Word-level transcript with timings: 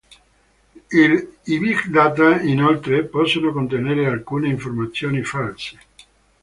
I 0.89 1.59
Big 1.59 1.85
Data, 1.93 2.39
inoltre, 2.41 3.03
possono 3.05 3.51
contenere 3.51 4.07
alcune 4.07 4.47
informazioni 4.49 5.21
false. 5.21 5.77